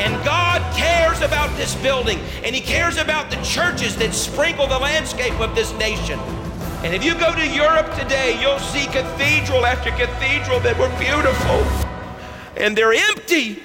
[0.00, 4.78] And God cares about this building, and He cares about the churches that sprinkle the
[4.78, 6.18] landscape of this nation.
[6.82, 11.60] And if you go to Europe today, you'll see cathedral after cathedral that were beautiful,
[12.56, 13.62] and they're empty.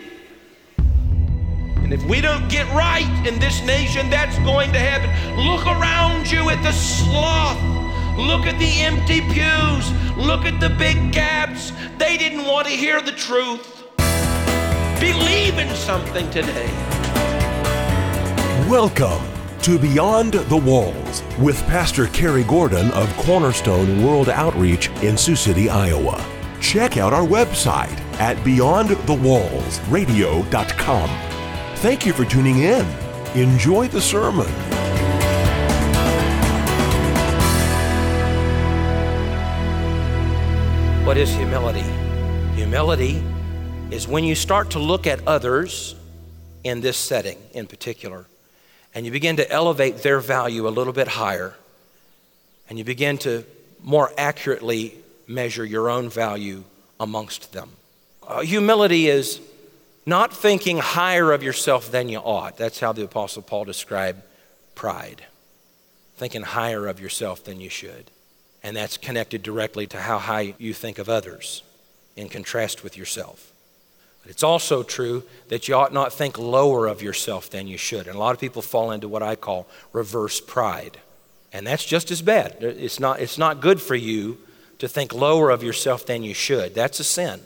[0.77, 5.09] And if we don't get right in this nation, that's going to happen.
[5.37, 7.61] Look around you at the sloth.
[8.17, 9.91] Look at the empty pews.
[10.17, 11.71] Look at the big gaps.
[11.97, 13.74] They didn't want to hear the truth.
[14.99, 16.67] Believe in something today.
[18.69, 19.21] Welcome
[19.63, 25.69] to Beyond the Walls with Pastor Kerry Gordon of Cornerstone World Outreach in Sioux City,
[25.69, 26.25] Iowa.
[26.61, 31.09] Check out our website at beyondthewallsradio.com.
[31.79, 32.85] Thank you for tuning in.
[33.35, 34.47] Enjoy the sermon.
[41.05, 41.83] What is humility?
[42.55, 43.21] Humility
[43.91, 45.95] is when you start to look at others
[46.63, 48.25] in this setting in particular,
[48.95, 51.53] and you begin to elevate their value a little bit higher,
[52.67, 53.43] and you begin to
[53.83, 54.95] more accurately
[55.27, 56.63] measure your own value
[56.99, 57.69] amongst them.
[58.27, 59.39] Uh, humility is
[60.05, 62.57] not thinking higher of yourself than you ought.
[62.57, 64.21] That's how the Apostle Paul described
[64.73, 65.25] pride.
[66.17, 68.09] Thinking higher of yourself than you should.
[68.63, 71.61] And that's connected directly to how high you think of others
[72.15, 73.51] in contrast with yourself.
[74.25, 78.07] But it's also true that you ought not think lower of yourself than you should.
[78.07, 80.97] And a lot of people fall into what I call reverse pride.
[81.53, 82.57] And that's just as bad.
[82.59, 84.39] It's not, it's not good for you
[84.79, 86.73] to think lower of yourself than you should.
[86.73, 87.41] That's a sin.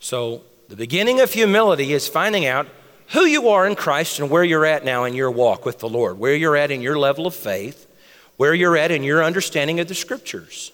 [0.00, 2.68] So, the beginning of humility is finding out
[3.08, 5.90] who you are in Christ and where you're at now in your walk with the
[5.90, 7.86] Lord, where you're at in your level of faith,
[8.38, 10.72] where you're at in your understanding of the scriptures.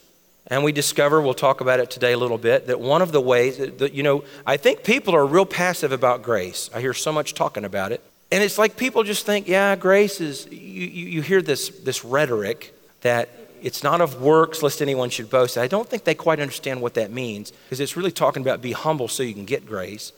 [0.50, 3.20] And we discover, we'll talk about it today a little bit, that one of the
[3.20, 6.68] ways that, you know, I think people are real passive about grace.
[6.74, 8.02] I hear so much talking about it.
[8.32, 12.04] And it's like people just think, yeah, grace is, you, you, you hear this, this
[12.04, 13.28] rhetoric that
[13.62, 15.56] it's not of works lest anyone should boast.
[15.56, 18.72] I don't think they quite understand what that means because it's really talking about be
[18.72, 20.12] humble so you can get grace.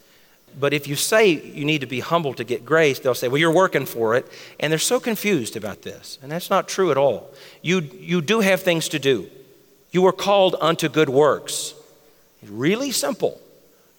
[0.58, 3.38] But if you say you need to be humble to get grace, they'll say, well,
[3.38, 4.30] you're working for it.
[4.60, 6.18] And they're so confused about this.
[6.22, 7.30] And that's not true at all.
[7.62, 9.30] You, you do have things to do.
[9.92, 11.74] You were called unto good works.
[12.42, 13.40] Really simple.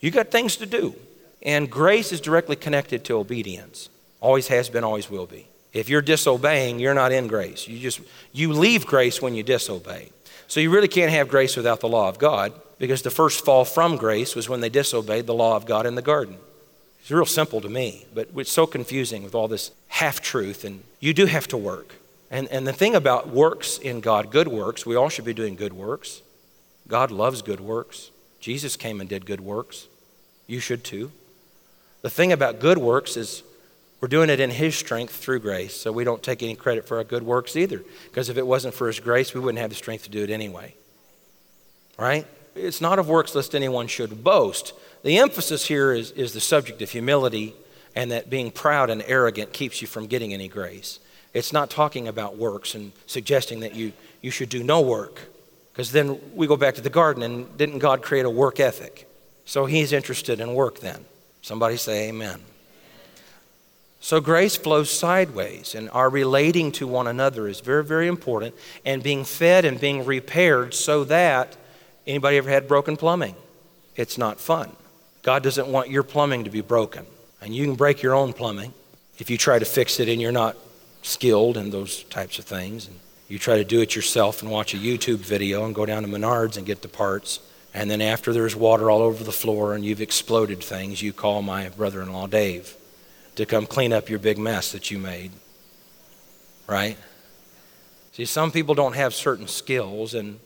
[0.02, 0.96] You got things to do.
[1.42, 3.90] And grace is directly connected to obedience.
[4.20, 5.48] Always has been, always will be.
[5.72, 7.68] If you're disobeying, you're not in grace.
[7.68, 10.12] You just you leave grace when you disobey.
[10.48, 13.66] So you really can't have grace without the law of God because the first fall
[13.66, 16.38] from grace was when they disobeyed the law of God in the garden.
[17.02, 20.84] It's real simple to me, but it's so confusing with all this half truth and
[21.00, 21.96] you do have to work.
[22.33, 25.55] And and the thing about works in God, good works, we all should be doing
[25.55, 26.23] good works.
[26.88, 28.09] God loves good works.
[28.39, 29.88] Jesus came and did good works.
[30.47, 31.11] You should too.
[32.01, 33.44] The thing about good works is
[34.01, 36.97] we're doing it in His strength through grace, so we don't take any credit for
[36.97, 37.83] our good works either.
[38.05, 40.31] Because if it wasn't for His grace, we wouldn't have the strength to do it
[40.31, 40.73] anyway.
[42.00, 42.25] Right?
[42.55, 44.73] It's not of works lest anyone should boast.
[45.03, 47.53] The emphasis here is, is the subject of humility
[47.95, 51.00] and that being proud and arrogant keeps you from getting any grace.
[51.33, 55.19] It's not talking about works and suggesting that you, you should do no work.
[55.71, 59.09] Because then we go back to the garden, and didn't God create a work ethic?
[59.45, 61.05] So He's interested in work then.
[61.41, 62.39] Somebody say amen.
[63.99, 68.53] So grace flows sideways, and our relating to one another is very, very important,
[68.85, 71.55] and being fed and being repaired so that
[72.05, 73.35] anybody ever had broken plumbing?
[73.95, 74.75] It's not fun.
[75.23, 77.05] God doesn't want your plumbing to be broken,
[77.41, 78.73] and you can break your own plumbing
[79.17, 80.57] if you try to fix it and you're not
[81.03, 82.88] skilled in those types of things.
[82.88, 86.02] And you try to do it yourself and watch a YouTube video and go down
[86.02, 87.40] to Menards and get the parts.
[87.74, 91.42] And then after there's water all over the floor and you've exploded things, you call
[91.42, 92.75] my brother in law Dave
[93.36, 95.31] to come clean up your big mess that you made.
[96.68, 96.97] Right?
[98.13, 100.40] See, some people don't have certain skills, and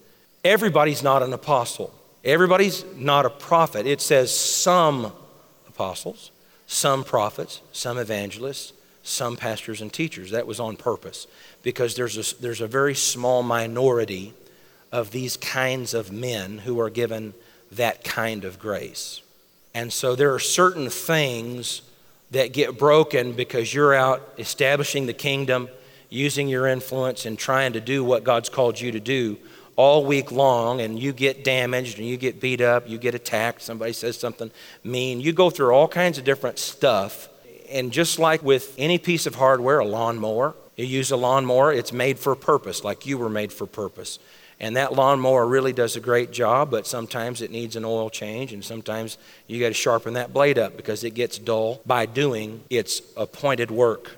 [0.43, 1.93] everybody's not an apostle.
[2.23, 3.85] Everybody's not a prophet.
[3.85, 5.11] It says some
[5.67, 6.31] apostles,
[6.65, 8.71] some prophets, some evangelists,
[9.07, 10.31] some pastors and teachers.
[10.31, 11.27] That was on purpose
[11.63, 14.33] because there's a, there's a very small minority
[14.91, 17.33] of these kinds of men who are given
[17.71, 19.21] that kind of grace.
[19.73, 21.81] And so there are certain things
[22.31, 25.69] that get broken because you're out establishing the kingdom,
[26.09, 29.37] using your influence, and trying to do what God's called you to do
[29.77, 33.61] all week long, and you get damaged and you get beat up, you get attacked,
[33.61, 34.51] somebody says something
[34.83, 35.21] mean.
[35.21, 37.29] You go through all kinds of different stuff.
[37.71, 41.91] And just like with any piece of hardware, a lawnmower, you use a lawnmower, it's
[41.91, 44.19] made for purpose, like you were made for purpose.
[44.59, 48.53] And that lawnmower really does a great job, but sometimes it needs an oil change,
[48.53, 52.63] and sometimes you got to sharpen that blade up because it gets dull by doing
[52.69, 54.17] its appointed work.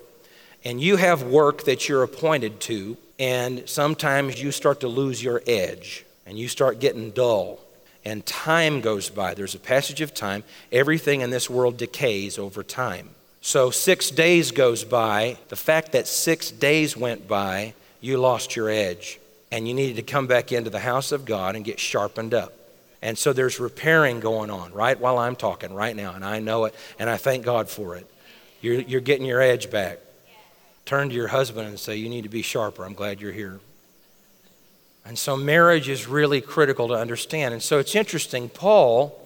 [0.64, 5.42] And you have work that you're appointed to, and sometimes you start to lose your
[5.46, 7.60] edge and you start getting dull.
[8.02, 9.34] And time goes by.
[9.34, 10.42] There's a passage of time.
[10.72, 13.10] Everything in this world decays over time.
[13.40, 15.38] So, six days goes by.
[15.48, 19.18] The fact that six days went by, you lost your edge
[19.50, 22.52] and you needed to come back into the house of God and get sharpened up.
[23.02, 26.66] And so there's repairing going on right while I'm talking right now, and I know
[26.66, 28.06] it, and I thank God for it.
[28.60, 29.98] You're, you're getting your edge back.
[30.84, 32.84] Turn to your husband and say, You need to be sharper.
[32.84, 33.60] I'm glad you're here.
[35.06, 37.54] And so marriage is really critical to understand.
[37.54, 38.50] And so it's interesting.
[38.50, 39.18] Paul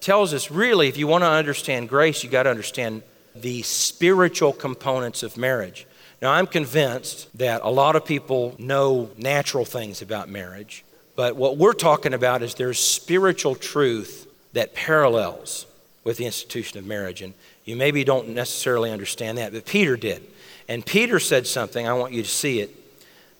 [0.00, 3.02] tells us really, if you want to understand grace, you got to understand
[3.42, 5.86] the spiritual components of marriage.
[6.22, 10.84] Now, I'm convinced that a lot of people know natural things about marriage,
[11.14, 15.66] but what we're talking about is there's spiritual truth that parallels
[16.04, 17.20] with the institution of marriage.
[17.20, 17.34] And
[17.64, 20.22] you maybe don't necessarily understand that, but Peter did.
[20.68, 22.70] And Peter said something, I want you to see it.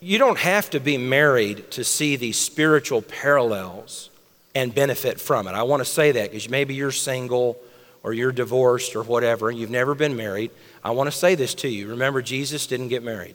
[0.00, 4.10] You don't have to be married to see these spiritual parallels
[4.54, 5.52] and benefit from it.
[5.52, 7.58] I want to say that because maybe you're single
[8.06, 10.52] or you're divorced or whatever, and you've never been married,
[10.84, 11.88] I want to say this to you.
[11.88, 13.34] Remember, Jesus didn't get married.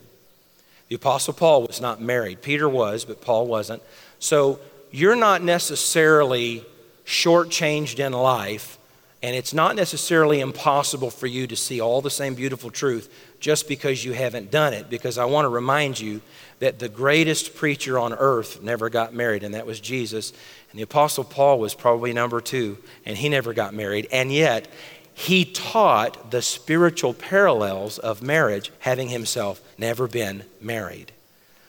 [0.87, 2.41] The Apostle Paul was not married.
[2.41, 3.83] Peter was, but Paul wasn't.
[4.19, 6.63] So you're not necessarily
[7.05, 8.77] shortchanged in life,
[9.21, 13.67] and it's not necessarily impossible for you to see all the same beautiful truth just
[13.67, 14.89] because you haven't done it.
[14.89, 16.21] Because I want to remind you
[16.59, 20.31] that the greatest preacher on earth never got married, and that was Jesus.
[20.71, 24.07] And the Apostle Paul was probably number two, and he never got married.
[24.11, 24.67] And yet,
[25.13, 31.11] he taught the spiritual parallels of marriage, having himself never been married.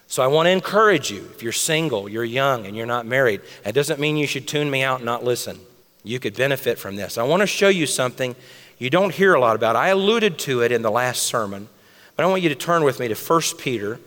[0.06, 3.40] So I want to encourage you if you're single, you're young, and you're not married,
[3.64, 5.58] that doesn't mean you should tune me out and not listen.
[6.04, 7.16] You could benefit from this.
[7.16, 8.36] I want to show you something
[8.82, 9.76] you don't hear a lot about.
[9.76, 11.68] I alluded to it in the last sermon,
[12.16, 13.98] but I want you to turn with me to 1 Peter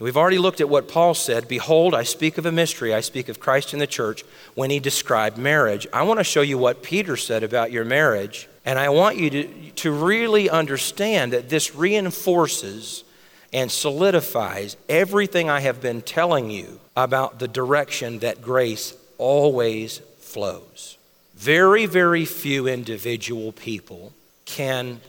[0.00, 1.48] We've already looked at what Paul said.
[1.48, 2.94] Behold, I speak of a mystery.
[2.94, 4.24] I speak of Christ in the church
[4.54, 5.88] when he described marriage.
[5.92, 8.48] I want to show you what Peter said about your marriage.
[8.64, 13.02] And I want you to, to really understand that this reinforces
[13.52, 20.97] and solidifies everything I have been telling you about the direction that grace always flows.
[21.38, 24.12] Very, very few individual people
[24.44, 25.00] can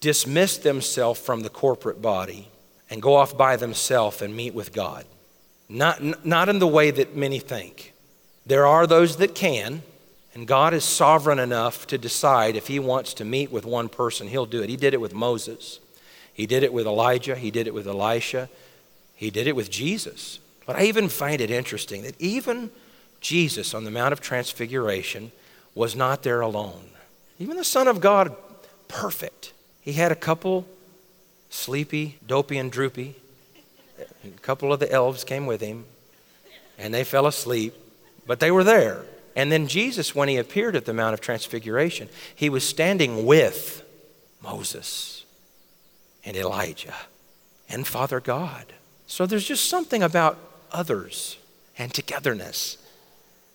[0.00, 2.48] dismiss themselves from the corporate body
[2.88, 5.04] and go off by themselves and meet with God.
[5.68, 7.92] Not, not in the way that many think.
[8.46, 9.82] There are those that can,
[10.34, 14.28] and God is sovereign enough to decide if He wants to meet with one person,
[14.28, 14.70] He'll do it.
[14.70, 15.78] He did it with Moses,
[16.32, 18.48] He did it with Elijah, He did it with Elisha,
[19.14, 20.38] He did it with Jesus.
[20.64, 22.70] But I even find it interesting that even
[23.20, 25.32] Jesus on the Mount of Transfiguration
[25.74, 26.90] was not there alone.
[27.38, 28.36] Even the Son of God,
[28.88, 29.52] perfect.
[29.80, 30.66] He had a couple
[31.48, 33.16] sleepy, dopey, and droopy.
[34.24, 35.84] A couple of the elves came with him,
[36.78, 37.74] and they fell asleep,
[38.26, 39.04] but they were there.
[39.36, 43.82] And then Jesus, when he appeared at the Mount of Transfiguration, he was standing with
[44.42, 45.24] Moses
[46.24, 46.94] and Elijah
[47.68, 48.66] and Father God.
[49.06, 50.38] So there's just something about
[50.72, 51.38] others
[51.78, 52.76] and togetherness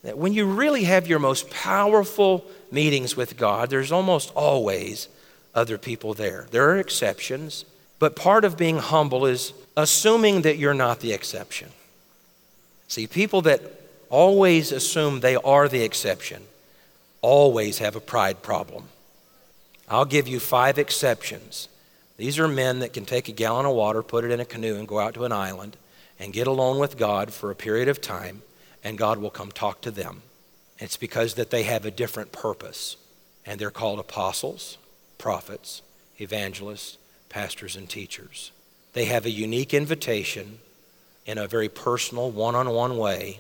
[0.06, 5.08] that when you really have your most powerful meetings with God, there's almost always
[5.54, 6.48] other people there.
[6.52, 7.66] There are exceptions,
[7.98, 11.70] but part of being humble is assuming that you're not the exception.
[12.88, 13.62] See, people that
[14.10, 16.44] always assume they are the exception
[17.22, 18.86] always have a pride problem.
[19.90, 21.68] I'll give you five exceptions.
[22.18, 24.76] These are men that can take a gallon of water, put it in a canoe,
[24.76, 25.78] and go out to an island
[26.20, 28.42] and get alone with God for a period of time,
[28.86, 30.22] and God will come talk to them.
[30.78, 32.96] It's because that they have a different purpose,
[33.46, 34.78] and they're called apostles,
[35.18, 35.82] prophets,
[36.22, 38.52] evangelists, pastors and teachers.
[38.94, 40.60] They have a unique invitation
[41.26, 43.40] in a very personal, one on one way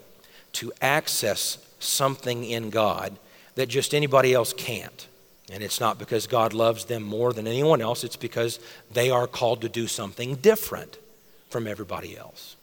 [0.54, 3.16] to access something in God
[3.54, 5.08] that just anybody else can't.
[5.52, 8.60] And it's not because God loves them more than anyone else, it's because
[8.92, 10.98] they are called to do something different
[11.50, 12.55] from everybody else.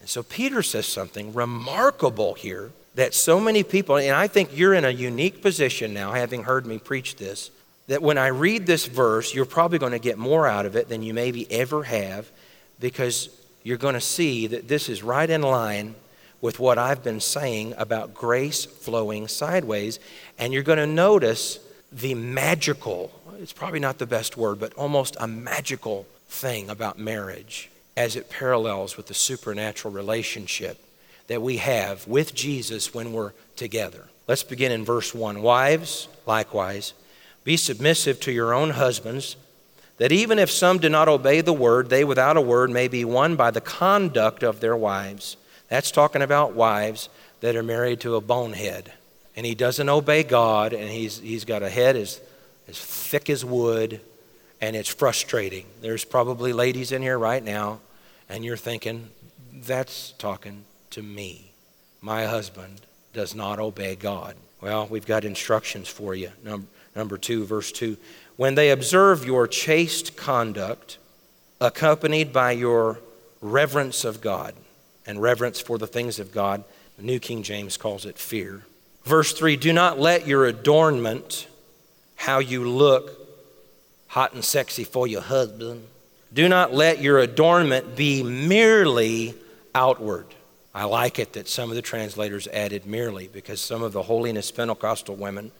[0.00, 4.74] And so Peter says something remarkable here that so many people, and I think you're
[4.74, 7.50] in a unique position now, having heard me preach this,
[7.86, 10.88] that when I read this verse, you're probably going to get more out of it
[10.88, 12.30] than you maybe ever have
[12.78, 13.28] because
[13.62, 15.94] you're going to see that this is right in line
[16.40, 20.00] with what I've been saying about grace flowing sideways.
[20.38, 21.58] And you're going to notice
[21.92, 27.70] the magical, it's probably not the best word, but almost a magical thing about marriage
[27.96, 30.78] as it parallels with the supernatural relationship
[31.26, 34.08] that we have with Jesus when we're together.
[34.26, 35.42] Let's begin in verse 1.
[35.42, 36.92] Wives, likewise,
[37.44, 39.36] be submissive to your own husbands,
[39.98, 43.04] that even if some do not obey the word, they without a word may be
[43.04, 45.36] won by the conduct of their wives.
[45.68, 47.08] That's talking about wives
[47.40, 48.92] that are married to a bonehead.
[49.36, 52.20] And he doesn't obey God, and he's, he's got a head as,
[52.66, 54.00] as thick as wood,
[54.60, 55.66] and it's frustrating.
[55.80, 57.80] There's probably ladies in here right now,
[58.28, 59.10] and you're thinking,
[59.52, 61.52] that's talking to me.
[62.00, 62.80] My husband
[63.12, 64.36] does not obey God.
[64.60, 66.30] Well, we've got instructions for you.
[66.44, 67.96] Number, number two, verse two.
[68.36, 70.98] When they observe your chaste conduct,
[71.60, 73.00] accompanied by your
[73.40, 74.54] reverence of God,
[75.06, 76.64] and reverence for the things of God,
[76.96, 78.62] the New King James calls it fear.
[79.04, 81.46] Verse 3 Do not let your adornment,
[82.16, 83.19] how you look
[84.10, 85.86] hot and sexy for your husband,
[86.34, 89.34] do not let your adornment be merely
[89.72, 90.26] outward.
[90.74, 94.50] I like it that some of the translators added merely because some of the holiness
[94.50, 95.52] Pentecostal women,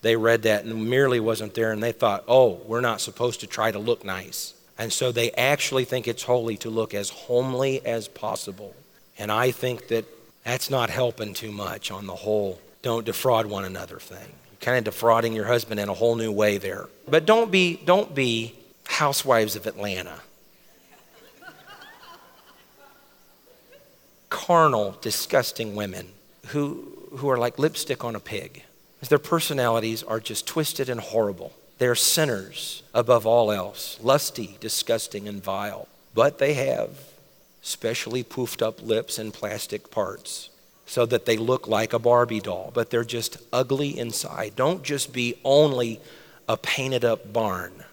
[0.00, 3.46] they read that and merely wasn't there and they thought, oh, we're not supposed to
[3.46, 4.54] try to look nice.
[4.78, 8.74] And so they actually think it's holy to look as homely as possible.
[9.18, 10.06] And I think that
[10.44, 14.32] that's not helping too much on the whole don't defraud one another thing.
[14.60, 16.88] Kind of defrauding your husband in a whole new way there.
[17.08, 18.54] But don't be, don't be
[18.86, 20.20] housewives of Atlanta.
[24.48, 26.08] carnal, disgusting women
[26.46, 28.64] who, who are like lipstick on a pig.
[29.08, 31.52] Their personalities are just twisted and horrible.
[31.76, 35.86] They're sinners above all else, lusty, disgusting, and vile.
[36.14, 36.90] But they have
[37.62, 40.48] specially poofed up lips and plastic parts
[40.88, 44.56] so that they look like a Barbie doll, but they're just ugly inside.
[44.56, 46.00] Don't just be only
[46.48, 47.84] a painted up barn.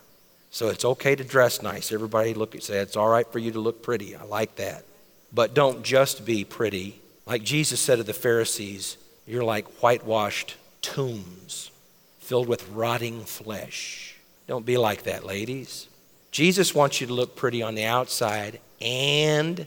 [0.50, 1.92] So it's okay to dress nice.
[1.92, 4.16] Everybody look say it's all right for you to look pretty.
[4.16, 4.86] I like that.
[5.34, 7.02] But don't just be pretty.
[7.26, 8.96] Like Jesus said to the Pharisees,
[9.28, 11.72] you're like whitewashed tombs
[12.20, 14.16] filled with rotting flesh.
[14.48, 15.90] Don't be like that, ladies.
[16.32, 19.66] Jesus wants you to look pretty on the outside and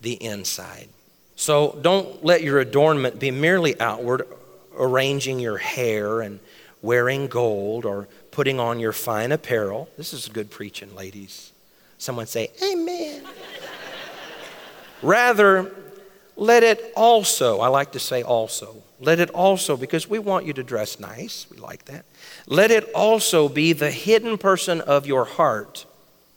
[0.00, 0.88] the inside.
[1.36, 4.26] So don't let your adornment be merely outward,
[4.76, 6.40] arranging your hair and
[6.82, 9.88] wearing gold or putting on your fine apparel.
[9.96, 11.52] This is good preaching, ladies.
[11.98, 13.24] Someone say, Amen.
[15.02, 15.72] Rather,
[16.36, 20.52] let it also, I like to say also, let it also, because we want you
[20.54, 22.04] to dress nice, we like that.
[22.46, 25.86] Let it also be the hidden person of your heart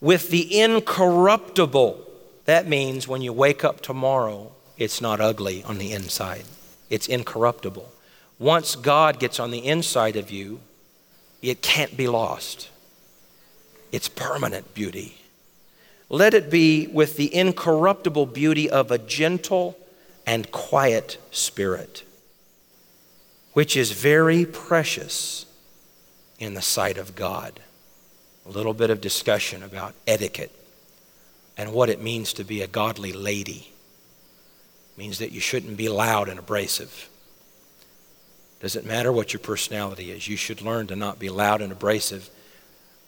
[0.02, 2.04] with the incorruptible.
[2.46, 6.46] That means when you wake up tomorrow, it's not ugly on the inside,
[6.90, 7.92] it's incorruptible.
[8.40, 10.60] Once God gets on the inside of you,
[11.42, 12.70] it can't be lost.
[13.92, 15.18] It's permanent beauty.
[16.10, 19.78] Let it be with the incorruptible beauty of a gentle
[20.26, 22.04] and quiet spirit,
[23.54, 25.46] which is very precious
[26.40, 27.60] in the sight of God.
[28.46, 30.52] A little bit of discussion about etiquette
[31.58, 33.74] and what it means to be a godly lady.
[34.98, 37.08] Means that you shouldn't be loud and abrasive.
[38.60, 42.30] Doesn't matter what your personality is, you should learn to not be loud and abrasive.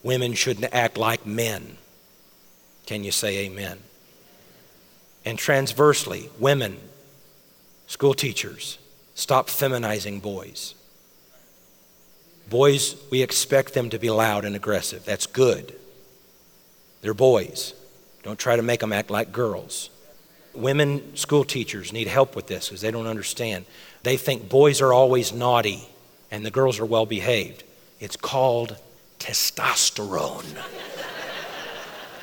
[0.04, 1.78] Women shouldn't act like men.
[2.86, 3.80] Can you say amen?
[5.26, 6.78] And transversely, women,
[7.88, 8.78] school teachers,
[9.16, 10.76] stop feminizing boys.
[12.50, 15.06] Boys, we expect them to be loud and aggressive.
[15.06, 15.76] That's good.
[17.02, 17.74] They're boys.
[18.24, 19.90] Don't try to make them act like girls.
[20.54, 23.66] Women school teachers need help with this because they don't understand.
[24.04, 25.88] They think boys are always naughty
[26.32, 27.64] and the girls are well behaved.
[28.00, 28.78] It's called
[29.20, 30.58] testosterone.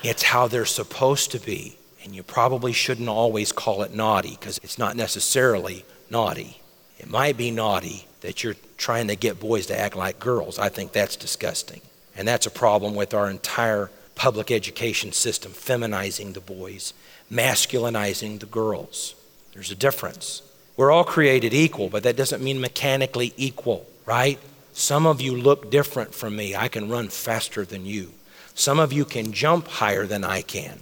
[0.03, 1.77] It's how they're supposed to be.
[2.05, 6.61] And you probably shouldn't always call it naughty because it's not necessarily naughty.
[6.99, 10.59] It might be naughty that you're trying to get boys to act like girls.
[10.59, 11.81] I think that's disgusting.
[12.17, 16.95] And that's a problem with our entire public education system, feminizing the boys,
[17.31, 19.15] masculinizing the girls.
[19.53, 20.43] There's a difference.
[20.77, 24.39] We're all created equal, but that doesn't mean mechanically equal, right?
[24.73, 26.55] Some of you look different from me.
[26.55, 28.13] I can run faster than you.
[28.55, 30.81] Some of you can jump higher than I can,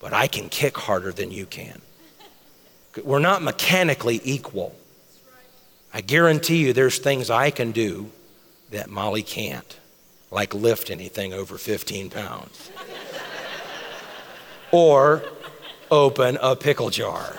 [0.00, 1.80] but I can kick harder than you can.
[3.02, 4.74] We're not mechanically equal.
[5.92, 8.10] I guarantee you there's things I can do
[8.70, 9.76] that Molly can't,
[10.30, 12.70] like lift anything over 15 pounds
[14.70, 15.22] or
[15.90, 17.36] open a pickle jar.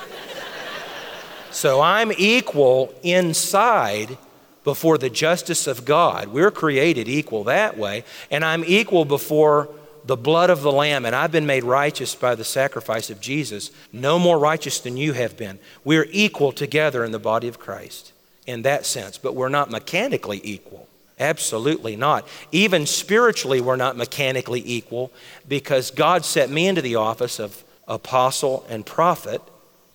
[1.52, 4.18] So I'm equal inside
[4.64, 6.28] before the justice of God.
[6.28, 8.04] We're created equal that way.
[8.30, 9.70] And I'm equal before
[10.06, 13.72] the blood of the Lamb, and I've been made righteous by the sacrifice of Jesus,
[13.92, 15.60] no more righteous than you have been.
[15.84, 18.14] We're equal together in the body of Christ
[18.46, 20.88] in that sense, but we're not mechanically equal.
[21.20, 22.28] Absolutely not.
[22.52, 25.12] Even spiritually, we're not mechanically equal
[25.48, 29.42] because God set me into the office of apostle and prophet,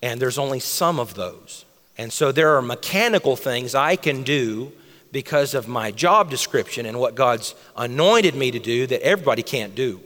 [0.03, 1.65] and there's only some of those.
[1.99, 4.73] And so there are mechanical things I can do
[5.13, 9.75] because of my job description and what God's anointed me to do that everybody can't
[9.75, 10.01] do.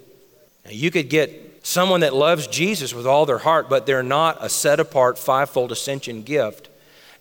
[0.64, 4.38] Now, you could get someone that loves Jesus with all their heart, but they're not
[4.40, 6.68] a set apart fivefold ascension gift,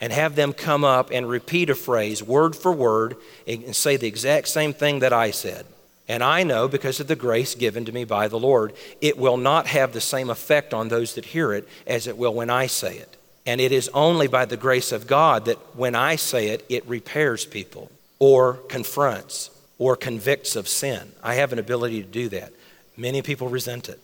[0.02, 3.16] and have them come up and repeat a phrase word for word
[3.48, 5.66] and say the exact same thing that I said.
[6.08, 9.38] And I know because of the grace given to me by the Lord, it will
[9.38, 12.68] not have the same effect on those that hear it as it will when I
[12.68, 13.18] say it.
[13.46, 16.88] And it is only by the grace of God that when I say it, it
[16.88, 21.12] repairs people or confronts or convicts of sin.
[21.24, 22.54] I have an ability to do that.
[22.98, 24.00] Many people resent it,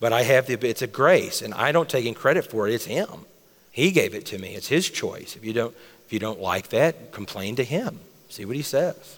[0.00, 2.74] but I have the it's a grace, and I don't take any credit for it.
[2.74, 3.26] It's Him.
[3.72, 4.54] He gave it to me.
[4.54, 5.34] It's His choice.
[5.34, 5.74] If you don't,
[6.06, 7.98] if you don't like that, complain to Him.
[8.28, 9.17] See what He says.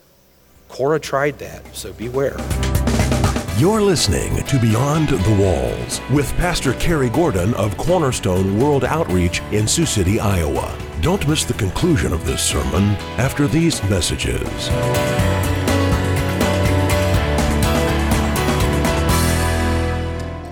[0.70, 2.36] Korah tried that, so beware.
[3.58, 9.66] You're listening to Beyond the Walls with Pastor Kerry Gordon of Cornerstone World Outreach in
[9.68, 10.74] Sioux City, Iowa.
[11.02, 12.84] Don't miss the conclusion of this sermon
[13.18, 14.70] after these messages.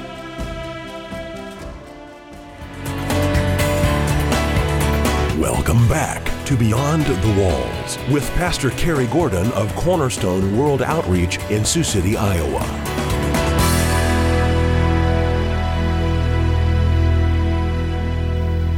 [5.71, 11.65] Welcome back to Beyond the Walls with Pastor Kerry Gordon of Cornerstone World Outreach in
[11.65, 12.59] Sioux City, Iowa.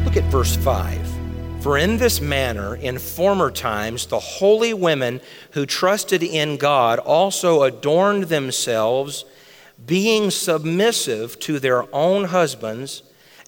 [0.05, 1.62] Look at verse 5.
[1.62, 7.62] For in this manner, in former times, the holy women who trusted in God also
[7.62, 9.24] adorned themselves,
[9.87, 13.02] being submissive to their own husbands,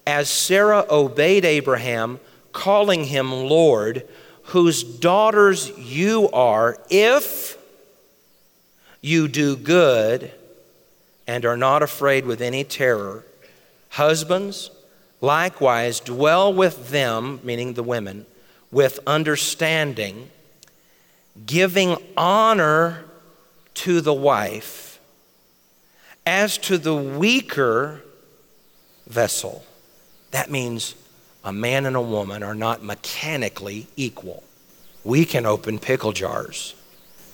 [0.07, 2.21] as Sarah obeyed Abraham
[2.55, 4.09] calling him Lord,
[4.45, 7.59] whose daughters you are, if
[9.03, 10.33] you do good
[11.27, 13.27] and are not afraid with any terror.
[13.91, 14.71] Husbands,
[15.21, 18.25] likewise, dwell with them, meaning the women,
[18.71, 20.31] with understanding,
[21.45, 23.05] giving honor
[23.75, 25.01] to the wife
[26.25, 28.01] as to the weaker
[29.07, 29.65] vessel.
[30.31, 30.95] That means
[31.45, 34.43] a man and a woman are not mechanically equal.
[35.05, 36.75] We can open pickle jars,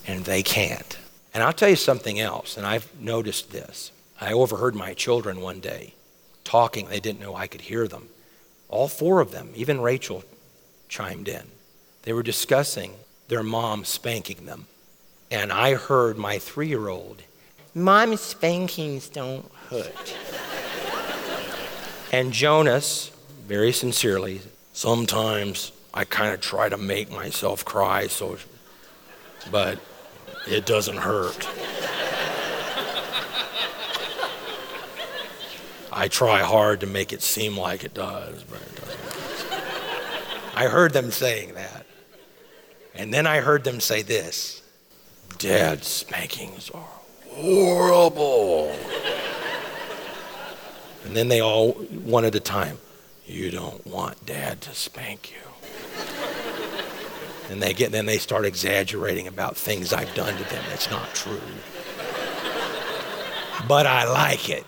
[0.06, 0.98] and they can't.
[1.32, 3.92] And I'll tell you something else, and I've noticed this.
[4.20, 5.94] I overheard my children one day
[6.42, 6.88] talking.
[6.88, 8.08] They didn't know I could hear them.
[8.68, 10.24] All four of them, even Rachel,
[10.88, 11.44] chimed in.
[12.02, 12.94] They were discussing
[13.28, 14.66] their mom spanking them.
[15.30, 17.22] And I heard my three year old,
[17.72, 20.16] Mom spankings don't hurt.
[22.12, 23.12] and Jonas,
[23.50, 24.40] very sincerely,
[24.72, 28.38] sometimes I kind of try to make myself cry, so,
[29.50, 29.80] but
[30.46, 31.48] it doesn't hurt.
[35.92, 39.00] I try hard to make it seem like it does, but it doesn't.
[40.54, 41.86] I heard them saying that.
[42.94, 44.62] And then I heard them say this
[45.38, 46.88] Dad's spankings are
[47.30, 48.76] horrible.
[51.04, 52.78] and then they all, one at a time,
[53.30, 55.36] you don't want dad to spank you.
[57.48, 60.64] and they get then they start exaggerating about things I've done to them.
[60.68, 61.40] That's not true.
[63.68, 64.64] but I like it.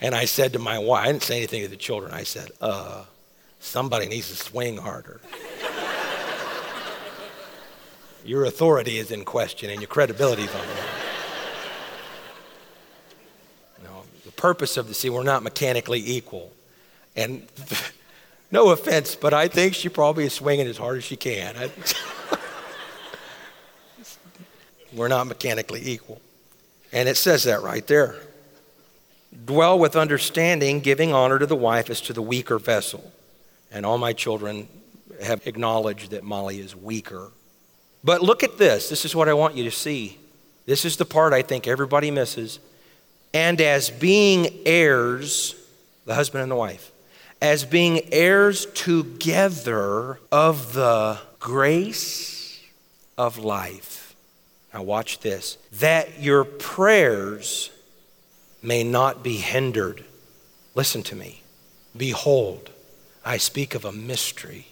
[0.00, 2.12] And I said to my wife, I didn't say anything to the children.
[2.12, 3.04] I said, uh,
[3.60, 5.20] somebody needs to swing harder.
[8.24, 11.01] your authority is in question and your credibility is on the line.
[14.42, 15.12] Purpose of the scene.
[15.12, 16.50] We're not mechanically equal.
[17.14, 17.46] And
[18.50, 21.54] no offense, but I think she probably is swinging as hard as she can.
[24.92, 26.20] We're not mechanically equal.
[26.92, 28.16] And it says that right there.
[29.46, 33.12] Dwell with understanding, giving honor to the wife as to the weaker vessel.
[33.70, 34.66] And all my children
[35.22, 37.30] have acknowledged that Molly is weaker.
[38.02, 38.88] But look at this.
[38.88, 40.18] This is what I want you to see.
[40.66, 42.58] This is the part I think everybody misses.
[43.34, 45.54] And as being heirs,
[46.04, 46.90] the husband and the wife,
[47.40, 52.60] as being heirs together of the grace
[53.18, 54.14] of life.
[54.72, 57.70] Now, watch this that your prayers
[58.62, 60.04] may not be hindered.
[60.74, 61.42] Listen to me.
[61.96, 62.70] Behold,
[63.24, 64.68] I speak of a mystery.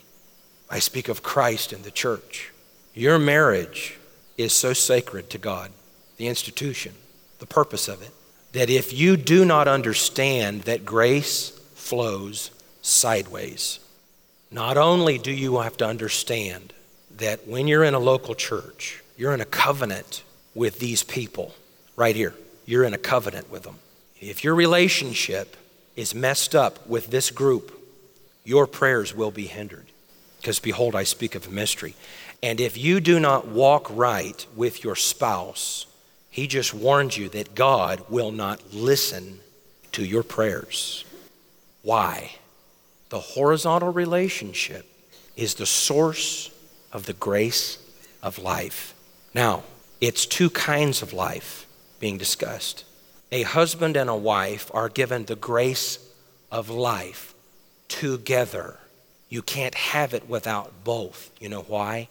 [0.70, 2.53] I speak of Christ and the church.
[2.94, 3.99] Your marriage
[4.38, 5.70] is so sacred to God,
[6.16, 6.94] the institution,
[7.40, 8.12] the purpose of it,
[8.52, 12.50] that if you do not understand that grace flows
[12.82, 13.78] sideways,
[14.50, 16.72] not only do you have to understand
[17.16, 20.22] that when you're in a local church, you're in a covenant
[20.54, 21.54] with these people
[21.96, 22.34] right here.
[22.66, 23.78] You're in a covenant with them.
[24.20, 25.56] If your relationship
[25.96, 27.72] is messed up with this group,
[28.44, 29.86] your prayers will be hindered.
[30.38, 31.94] Because behold, I speak of a mystery.
[32.42, 35.86] And if you do not walk right with your spouse,
[36.31, 39.40] he just warned you that God will not listen
[39.93, 41.05] to your prayers.
[41.83, 42.33] Why?
[43.09, 44.87] The horizontal relationship
[45.37, 46.51] is the source
[46.93, 47.79] of the grace
[48.23, 48.95] of life.
[49.35, 49.64] Now,
[50.01, 51.66] it's two kinds of life
[51.99, 52.85] being discussed.
[53.33, 55.99] A husband and a wife are given the grace
[56.51, 57.35] of life
[57.88, 58.79] together.
[59.29, 61.31] You can't have it without both.
[61.40, 62.09] You know why?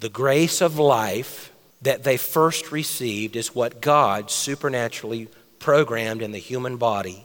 [0.00, 1.51] The grace of life
[1.82, 7.24] that they first received is what God supernaturally programmed in the human body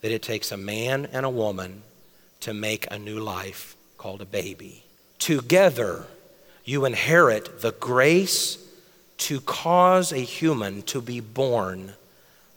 [0.00, 1.82] that it takes a man and a woman
[2.40, 4.84] to make a new life called a baby.
[5.18, 6.06] Together,
[6.64, 8.58] you inherit the grace
[9.18, 11.92] to cause a human to be born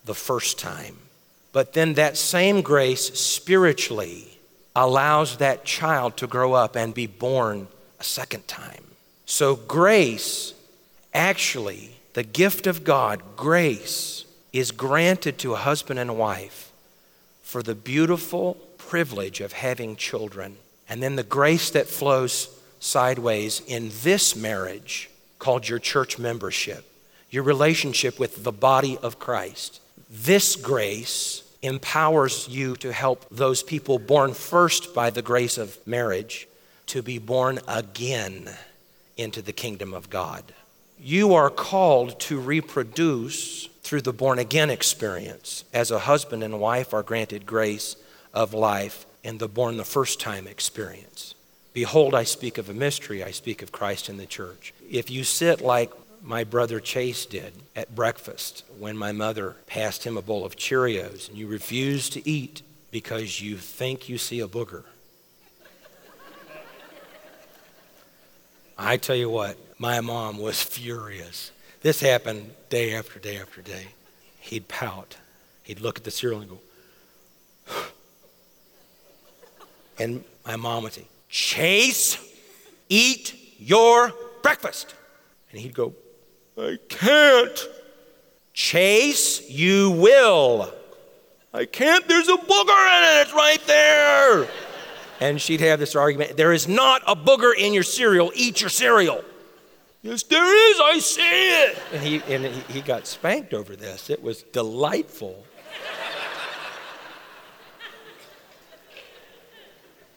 [0.05, 0.97] the first time.
[1.53, 4.37] But then that same grace spiritually
[4.75, 7.67] allows that child to grow up and be born
[7.99, 8.83] a second time.
[9.25, 10.53] So, grace,
[11.13, 16.71] actually, the gift of God, grace, is granted to a husband and a wife
[17.41, 20.57] for the beautiful privilege of having children.
[20.89, 26.85] And then the grace that flows sideways in this marriage called your church membership,
[27.29, 29.79] your relationship with the body of Christ.
[30.09, 36.47] This grace empowers you to help those people born first by the grace of marriage
[36.87, 38.49] to be born again
[39.15, 40.43] into the kingdom of God.
[41.03, 46.93] You are called to reproduce through the born again experience as a husband and wife
[46.93, 47.95] are granted grace
[48.35, 51.33] of life in the born the first time experience.
[51.73, 53.23] Behold, I speak of a mystery.
[53.23, 54.75] I speak of Christ in the church.
[54.91, 60.17] If you sit like my brother Chase did at breakfast when my mother passed him
[60.17, 62.61] a bowl of Cheerios and you refuse to eat
[62.91, 64.83] because you think you see a booger.
[68.77, 71.51] I tell you what, my mom was furious.
[71.81, 73.87] This happened day after day after day.
[74.39, 75.17] He'd pout.
[75.63, 76.59] He'd look at the cereal and go,
[79.97, 82.19] and my mom would say, Chase,
[82.89, 84.13] eat your
[84.43, 84.93] breakfast.
[85.51, 85.95] And he'd go,
[86.55, 87.67] I can't.
[88.53, 90.71] Chase, you will.
[91.55, 92.07] I can't.
[92.07, 93.21] There's a booger in it.
[93.23, 94.47] It's right there.
[95.19, 98.31] And she'd have this argument there is not a booger in your cereal.
[98.35, 99.23] Eat your cereal.
[100.03, 100.79] Yes, there is.
[100.79, 101.77] I see it.
[101.93, 104.09] And he, and he, he got spanked over this.
[104.09, 105.45] It was delightful.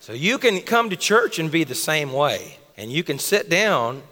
[0.01, 2.59] So you can come to church and be the same way.
[2.77, 4.03] And you can sit down,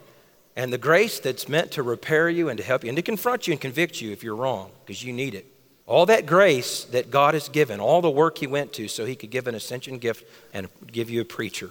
[0.56, 3.46] and the grace that's meant to repair you and to help you and to confront
[3.46, 5.46] you and convict you if you're wrong, because you need it.
[5.86, 9.16] All that grace that God has given, all the work He went to so He
[9.16, 11.70] could give an ascension gift and give you a preacher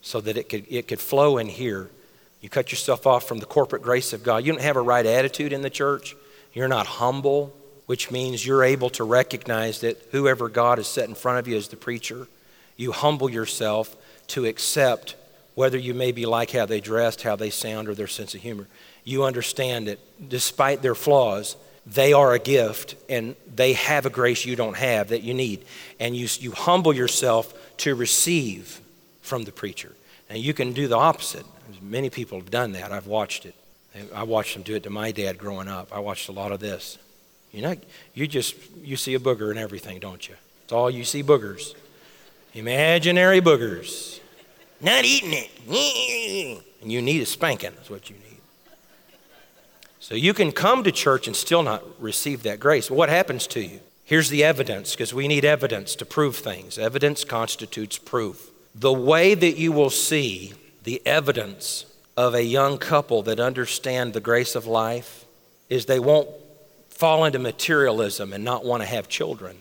[0.00, 1.90] so that it could, it could flow in here.
[2.44, 4.44] You cut yourself off from the corporate grace of God.
[4.44, 6.14] You don't have a right attitude in the church.
[6.52, 11.14] You're not humble, which means you're able to recognize that whoever God has set in
[11.14, 12.28] front of you as the preacher
[12.76, 15.16] you humble yourself to accept
[15.54, 18.66] whether you maybe like how they dressed, how they sound, or their sense of humor.
[19.04, 24.44] You understand that despite their flaws, they are a gift and they have a grace
[24.44, 25.64] you don't have that you need.
[25.98, 28.82] And you, you humble yourself to receive
[29.22, 29.92] from the preacher.
[30.28, 31.46] And you can do the opposite.
[31.82, 32.92] Many people have done that.
[32.92, 33.54] I've watched it.
[34.14, 35.92] I watched them do it to my dad growing up.
[35.92, 36.98] I watched a lot of this.
[37.52, 37.76] You know,
[38.14, 40.34] you just you see a booger and everything, don't you?
[40.64, 41.74] It's all you see boogers.
[42.54, 44.20] Imaginary boogers.
[44.80, 46.64] Not eating it.
[46.82, 48.40] And you need a spanking, that's what you need.
[50.00, 52.90] So you can come to church and still not receive that grace.
[52.90, 53.80] What happens to you?
[54.04, 56.76] Here's the evidence, because we need evidence to prove things.
[56.76, 58.50] Evidence constitutes proof.
[58.74, 64.20] The way that you will see the evidence of a young couple that understand the
[64.20, 65.24] grace of life
[65.68, 66.28] is they won't
[66.88, 69.58] fall into materialism and not want to have children.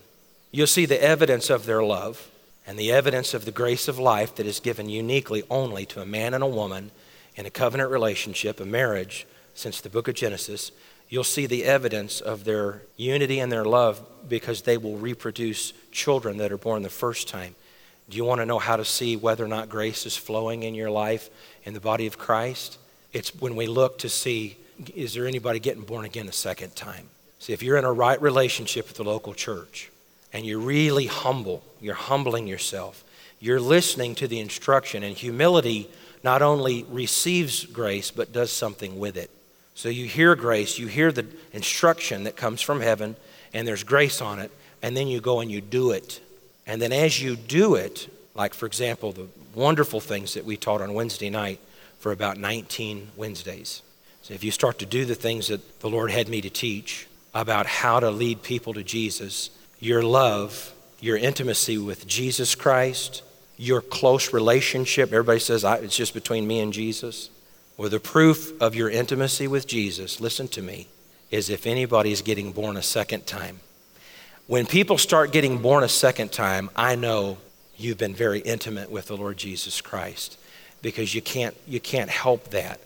[0.52, 2.30] You'll see the evidence of their love
[2.66, 6.06] and the evidence of the grace of life that is given uniquely only to a
[6.06, 6.92] man and a woman
[7.36, 10.72] in a covenant relationship, a marriage, since the book of Genesis.
[11.10, 16.38] You'll see the evidence of their unity and their love because they will reproduce children
[16.38, 17.56] that are born the first time.
[18.10, 20.76] Do you want to know how to see whether or not grace is flowing in
[20.76, 21.30] your life
[21.64, 22.78] in the body of Christ?
[23.14, 24.58] It's when we look to see
[24.96, 27.10] is there anybody getting born again a second time?
[27.40, 29.92] See, if you're in a right relationship with the local church
[30.32, 33.04] and you're really humble, you're humbling yourself,
[33.40, 35.90] you're listening to the instruction, and humility
[36.24, 39.30] not only receives grace but does something with it.
[39.76, 43.16] So you hear grace, you hear the instruction that comes from heaven,
[43.54, 46.22] and there's grace on it, and then you go and you do it.
[46.66, 50.82] And then as you do it, like for example, the wonderful things that we taught
[50.82, 51.60] on Wednesday night
[52.00, 53.82] for about 19 Wednesdays.
[54.22, 57.08] So if you start to do the things that the Lord had me to teach
[57.34, 59.50] about how to lead people to Jesus,
[59.80, 63.22] your love, your intimacy with Jesus Christ,
[63.58, 67.30] your close relationship, everybody says it's just between me and Jesus.
[67.76, 70.88] Well, the proof of your intimacy with Jesus, listen to me,
[71.32, 73.60] is if anybody is getting born a second time.
[74.48, 77.38] When people start getting born a second time, I know
[77.78, 80.38] you've been very intimate with the Lord Jesus Christ
[80.82, 82.82] because you can't, you can't help that.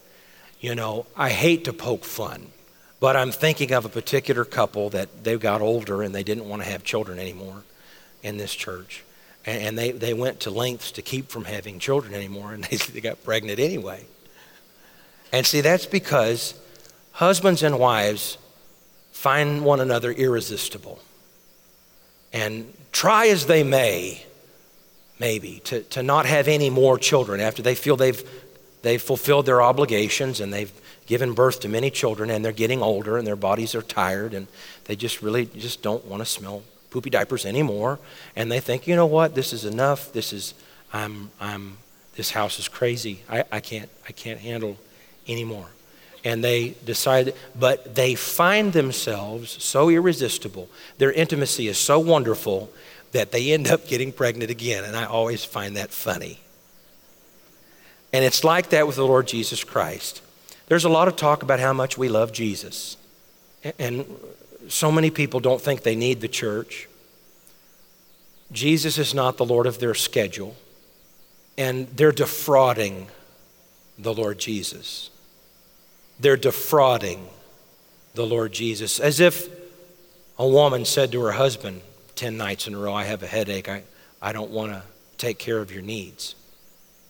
[0.60, 2.50] You know, I hate to poke fun,
[3.00, 6.62] but I'm thinking of a particular couple that they got older and they didn't want
[6.62, 7.64] to have children anymore
[8.22, 9.04] in this church.
[9.44, 13.02] And they, they went to lengths to keep from having children anymore, and they, they
[13.02, 14.06] got pregnant anyway.
[15.32, 16.54] And see, that's because
[17.14, 18.38] husbands and wives
[19.12, 21.00] find one another irresistible.
[22.38, 24.24] And try as they may,
[25.20, 28.24] maybe, to, to not have any more children after they feel they've,
[28.84, 30.72] they've fulfilled their obligations and they've
[31.08, 34.46] given birth to many children and they're getting older and their bodies are tired and
[34.86, 37.98] they just really just don't want to smell poopy diapers anymore.
[38.36, 40.14] And they think, you know what, this is enough.
[40.14, 40.54] This is,
[40.94, 41.78] I'm, I'm,
[42.16, 43.24] this house is crazy.
[43.28, 44.78] I, I, can't, I can't handle
[45.28, 45.70] anymore.
[46.28, 52.70] And they decide, but they find themselves so irresistible, their intimacy is so wonderful
[53.14, 54.84] that they end up getting pregnant again.
[54.84, 56.42] And I always find that funny.
[58.12, 60.22] And it's like that with the Lord Jesus Christ.
[60.68, 62.98] There's a lot of talk about how much we love Jesus.
[63.80, 64.06] And
[64.68, 66.90] so many people don't think they need the church.
[68.52, 70.58] Jesus is not the Lord of their schedule.
[71.58, 73.08] And they're defrauding
[73.98, 75.10] the Lord Jesus
[76.20, 77.28] they're defrauding
[78.14, 79.00] the Lord Jesus.
[79.00, 79.48] As if
[80.38, 81.82] a woman said to her husband
[82.16, 83.84] 10 nights in a row, I have a headache, I,
[84.22, 84.84] I don't want to
[85.18, 86.36] take care of your needs.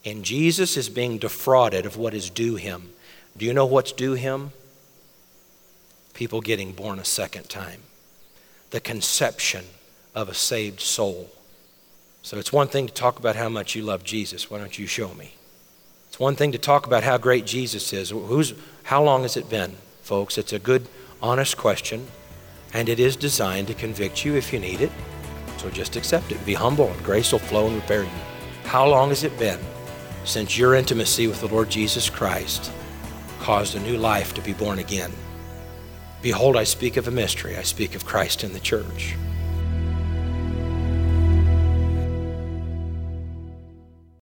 [0.04, 2.90] And Jesus is being defrauded of what is due him.
[3.36, 4.52] Do you know what's due him?
[6.14, 7.82] People getting born a second time,
[8.70, 9.64] the conception
[10.14, 11.30] of a saved soul.
[12.22, 14.50] So it's one thing to talk about how much you love Jesus.
[14.50, 15.34] Why don't you show me?
[16.08, 18.10] It's one thing to talk about how great Jesus is.
[18.10, 18.54] Who's,
[18.88, 20.38] how long has it been, folks?
[20.38, 20.88] It's a good,
[21.20, 22.06] honest question,
[22.72, 24.90] and it is designed to convict you if you need it.
[25.58, 26.46] So just accept it.
[26.46, 28.20] Be humble, and grace will flow and repair you.
[28.64, 29.60] How long has it been
[30.24, 32.72] since your intimacy with the Lord Jesus Christ
[33.40, 35.12] caused a new life to be born again?
[36.22, 37.58] Behold, I speak of a mystery.
[37.58, 39.16] I speak of Christ in the church.